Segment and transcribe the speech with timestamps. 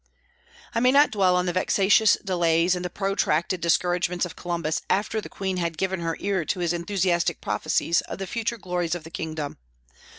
[0.73, 5.21] I may not dwell on the vexatious delays and the protracted discouragements of Columbus after
[5.21, 9.03] the Queen had given her ear to his enthusiastic prophecies of the future glories of
[9.03, 9.59] the kingdom.